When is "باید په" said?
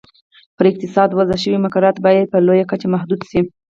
2.05-2.37